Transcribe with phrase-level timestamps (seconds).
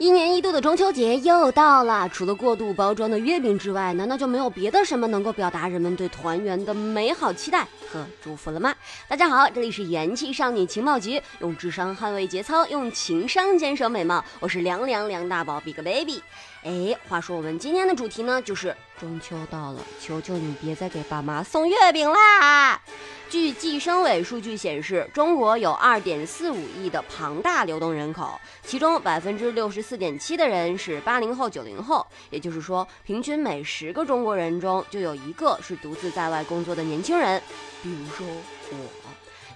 [0.00, 8.74] 一年一度的中秋节又到了，除了过度包装的月饼之外，难道就没有别的什么能够表达人们对团圆的美好期待和祝福了吗？
[9.06, 16.22] 大家好，这里是元气少女情报局，用智商捍卫节操，用情商坚守美貌，我是凉凉梁大宝 Big Baby。
[16.62, 22.78] 哎，话说我们今天的主题呢，就是中秋到了，求求你别再给爸妈送月饼啦！
[23.30, 37.40] 据计生委数据显示，中国有二点四五亿的庞大流动人口，其中百分之六十四点七的人是八零后、九零后，也就是说，平均每十个中国人中就有一个是独自在外工作的年轻人。
[37.82, 38.26] 比如说
[38.70, 38.76] 我，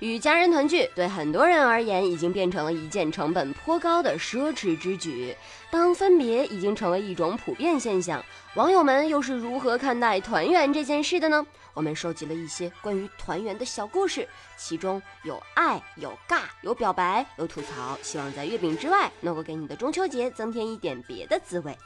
[0.00, 5.34] 与家人团聚对很多人而言已经变成了一件成本颇高的奢侈之举。
[5.70, 11.44] 当分别已经成为一种普遍现象，网友们又是如何看待团圆这件事的呢？
[11.72, 21.76] 我们收集了一些关于团圆的小故事，其中有爱、有尬、有表白、有吐槽，希望在月饼之外，能够给你的中秋节增添一点别的滋味。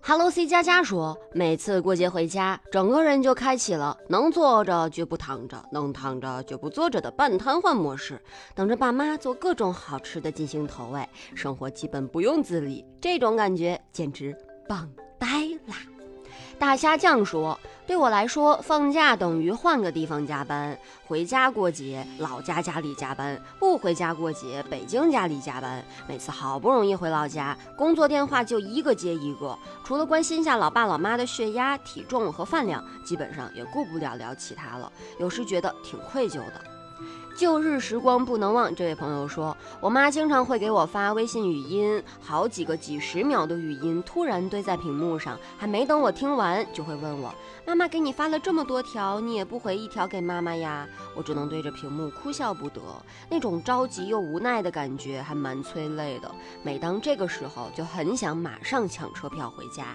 [0.00, 8.20] Hello C 佳佳说，每次过节回家，整个人就开启了能坐着绝不躺着，能躺着绝不坐着的半瘫痪模式，
[8.54, 14.36] 等着爸妈做各种好吃的进行投喂，生活基本不用自理，这种感觉简直
[14.68, 15.55] 棒呆！
[16.58, 20.76] 大虾酱说：“对我来说，放假等于换个地方加班。
[21.06, 25.84] 回家过节，老家家里加班；不回家过节，北京家里加班。
[26.08, 34.90] 每次好不容易回老家，工作电话就一个接一个，除了关心下老爸老妈的血压、体重和饭量，基本上也顾不了聊其他了。
[35.18, 36.60] 有时觉得挺愧疚的。”
[37.36, 47.34] 旧日时光不能忘，这位朋友说，我妈经常会给我发微信语音，好几个几十秒的语音突然堆在屏幕上，还没等我听完，就会问我，
[47.66, 50.88] 妈妈给你发了这么多条，你也不回一条给妈妈呀？
[51.14, 52.80] 我只能对着屏幕哭笑不得，
[53.28, 56.34] 那种着急又无奈的感觉还蛮催泪的。
[56.62, 59.94] 每当这个时候，就很想马上抢车票回家。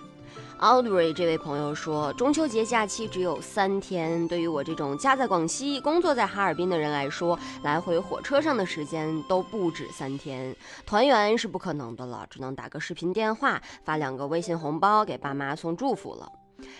[0.61, 10.55] Audrey 这位朋友说，中秋节假期只有三天，对于我这种家在广西、工作在哈尔滨的人来说，来回火车上的时间都不止三天。
[10.85, 16.31] 团圆是不可能的了，只能打个视频电话，发两个微信红包给爸妈送祝福了。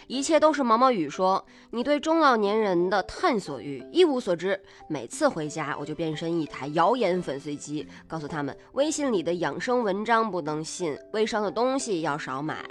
[0.08, 4.60] 一切都是毛毛雨说，你对中老年人的探索欲一无所知。
[4.88, 12.64] 每次回家，我就变身一台谣言粉碎机，告诉他们微信里的养生文章不能信，微商的东西要少买。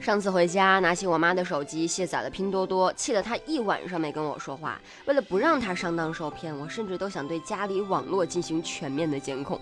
[0.00, 4.80] 上次回家，拿起我妈的手机，卸载了拼多多，气得她一晚上没跟我说话。
[5.06, 9.60] 为了不让她上当受骗，我甚至都想对家里网络进行全面的监控。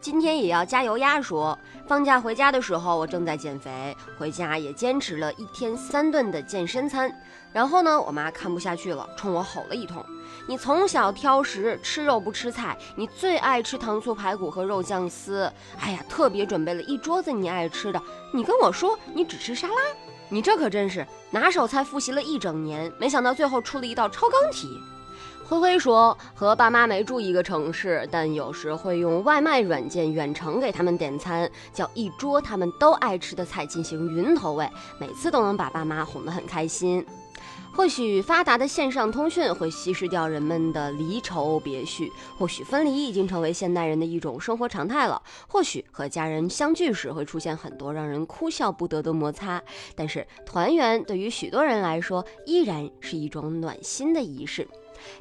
[0.00, 1.20] 今天也要加油呀！
[1.20, 7.12] 说放假回家的时候，我正在减肥，回家也坚持了一天三顿的健身餐。
[7.52, 10.04] 然后呢，我妈看不下去了，冲我吼了一通
[10.48, 15.52] ：“你从小挑食，吃肉不吃菜，你最爱吃糖醋排骨和肉酱丝。
[15.78, 18.02] 哎呀，特别准备了一桌子你爱吃的，
[18.32, 19.74] 你跟我说你只吃沙拉，
[20.30, 24.80] 你这可真是拿手菜复习了一整年，没想到最后出了一道超纲题。”
[25.52, 34.66] 灰灰说：“和爸妈没住一个城市，但有时会用外卖软件远程给他们点餐，叫一桌他们都爱吃的菜进行云投喂，
[34.98, 37.04] 每次都能把爸妈哄得很开心。
[37.74, 49.62] 或许发达的线上通讯会稀释掉人们的离愁别绪，或许分离已经成为现代人的一种生活常态了，或许和家人相聚时会出现很多让人哭笑不得的摩擦，
[49.94, 54.66] 但是团圆对于许多人来说依然是一种暖心的仪式。”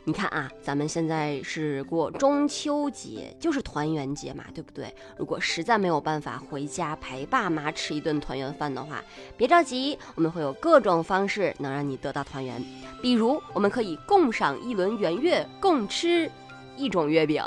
[0.04, 4.94] 你看啊，咱们现在是过中秋节，就是团圆节嘛，对不对？
[5.18, 9.02] 如果实在没有办法回家陪爸妈吃一顿团圆饭的话，
[9.38, 12.64] 别着急，我们会有各种方式能让你得到团圆。
[13.02, 16.30] 比如，我们可以共赏一轮圆月，共吃
[16.78, 17.44] 一种月饼。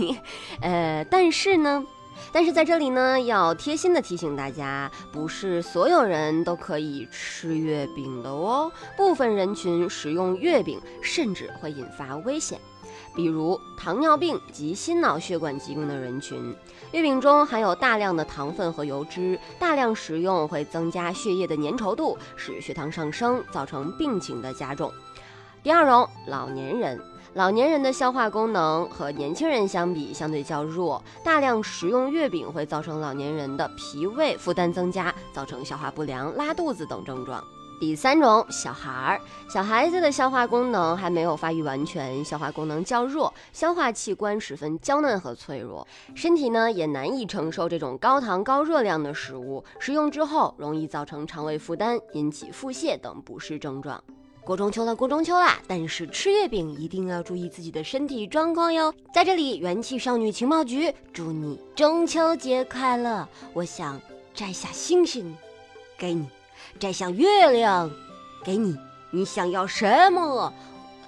[0.60, 1.84] 呃，但是呢。
[2.32, 8.70] 但是在这里呢，要贴心的提醒大家，不是所有人都可以吃月饼的哦。
[8.96, 12.60] 部分人群食用月饼，甚至会引发危险，
[13.14, 16.54] 比如糖尿病及心脑血管疾病的人群。
[16.92, 24.92] 月饼中含有大量的糖分和油脂，大量食用会增加血液的粘稠度，使血糖上升，造成病情的加重。
[25.62, 27.00] 第二种，老年人。
[27.34, 37.42] 老年人的消化功能和年轻人相比相对较弱，大量食用月饼会造成老年人的脾胃负担增加，造成消化不良、拉肚子等症状。
[37.78, 45.86] 第三种，小孩儿，小孩子的消化功能还没有发育完全，消化功能较弱，消化器官十分娇嫩和脆弱，
[46.16, 54.02] 身体呢也难以承受这种高糖高热量的食物，食用之后容易造成肠胃负担，引起腹泻等不适症状。
[54.44, 55.58] 过中秋了，过中秋啦！
[55.68, 58.92] 但是吃月饼一定要注意自己的身体状况哟。
[59.12, 63.28] 在这里，元气少女情报局祝你中秋节快乐！
[63.52, 64.00] 我想
[64.34, 65.36] 摘下星星，
[65.96, 66.28] 给你。
[66.78, 67.90] 摘下月亮，
[68.44, 68.76] 给你，
[69.10, 70.52] 你想要什么？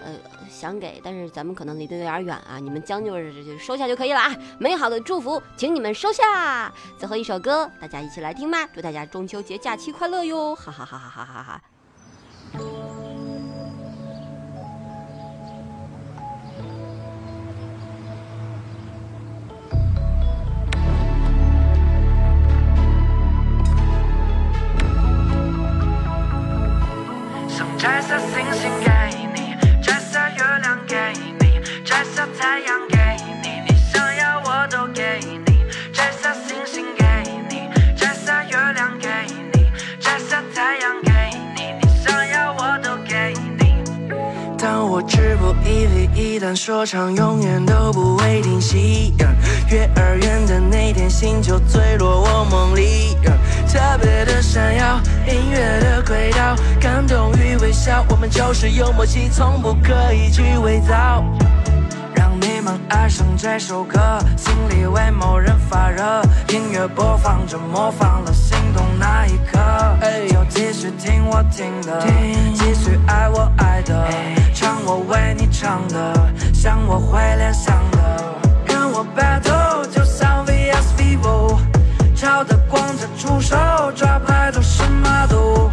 [0.04, 0.12] 呃，
[0.50, 4.36] 想给，但是咱们可能离得有点远啊，你们将就着就收下就可以了啊。
[4.58, 6.72] 美好的祝福，请你们收下。
[6.98, 8.68] 最后一首歌，大家一起来听吧。
[8.74, 10.54] 祝大家中秋节假期快乐哟！
[10.54, 11.62] 哈哈哈哈哈哈哈。
[46.64, 49.12] 说唱，永远都不会停息。
[49.68, 53.16] 月儿圆的那天，星球坠落我梦里。
[53.66, 61.24] 特别的闪耀，音乐的轨道，感动与微笑，我们就是有默契，从不刻意去伪造。
[62.14, 63.98] 让你们爱上这首歌，
[64.36, 69.58] 心里为某人发热，音乐播放着，模仿了心动那一刻，
[70.28, 72.06] 就继续听我听的，
[72.54, 74.41] 继续爱我爱的，唱
[74.84, 81.58] 我为你唱的，想我会联想的，让我 battle 就像 VS Vivo。
[82.14, 83.56] 超的光着出手，
[83.94, 85.70] 抓拍都是 model。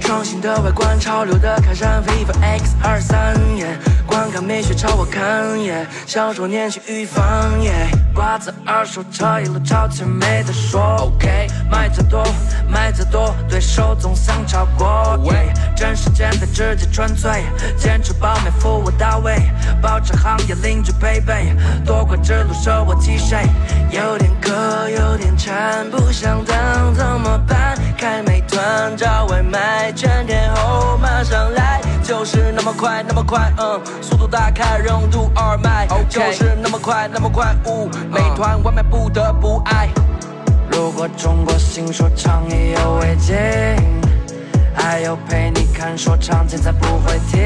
[0.00, 3.78] 创新的外观，潮流的开衫，Vivo X 二三耶。
[4.06, 7.88] 观看美学朝我看耶，享受年轻与放耶。
[8.14, 10.80] 瓜子二手车一路超前，没得说。
[11.00, 12.22] OK，买再多，
[12.68, 15.18] 买再多，对手总想超过。
[15.76, 17.44] 真实简单直接纯粹，
[17.76, 19.36] 坚持保美服务到位，
[19.82, 21.54] 保持行业领军配备，
[21.84, 23.44] 多快之路手握提谁？
[23.90, 24.52] 有点渴，
[24.88, 26.56] 有点馋，不想等
[26.94, 27.76] 怎么办？
[27.98, 39.88] 开美团找外卖，全天候马上来，就是那么快，那么快，嗯，速度打开，任督二脉，就是那么快，那么快，呜，美团外卖不得不爱。
[40.70, 44.03] 如果中国新说唱意犹未尽。
[44.74, 47.40] 还有陪你看说唱，精彩不会停。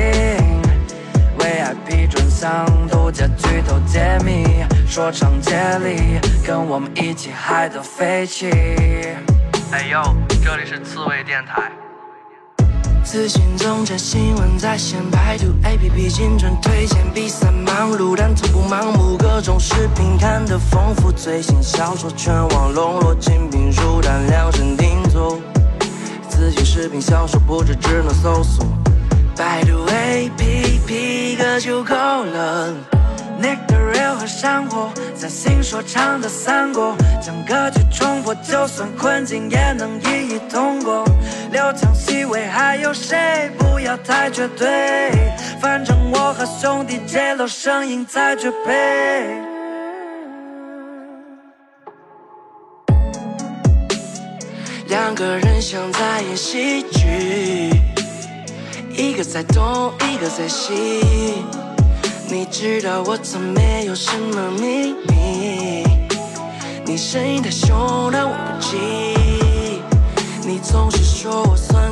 [1.38, 4.44] VIP 专享，独家剧透揭秘，
[4.88, 8.50] 说唱接力，跟我们一起嗨到飞起。
[9.70, 10.02] 哎呦，
[10.44, 11.70] 这里是刺猬电台。
[13.04, 25.38] 资讯总监新闻在线，百度 APP 精准推荐，比赛忙碌但从不盲目，各种视频看得丰富，最新小说全网笼络，精品书单量身定做。
[26.38, 28.64] 资讯视频销售不止，只能搜索
[29.36, 32.72] 百度 APP，歌就够了。
[33.42, 41.04] Nick the Real 和山火，在新说唱的三国，将歌曲冲破，就算困境也能一一通过。
[41.50, 43.50] 流畅细微，还有谁？
[43.58, 49.47] 不要太绝对，反正我和兄弟揭露声音才绝配。
[54.88, 57.70] 两个人像在演喜剧，
[58.90, 61.44] 一个在东，一个在西。
[62.30, 65.84] 你知道我从没有什么秘密，
[66.86, 68.78] 你声音太凶，但我不急。
[70.46, 71.87] 你总是说我算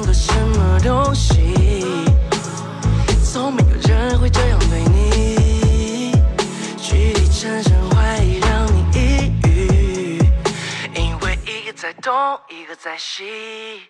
[12.76, 13.80] 在西。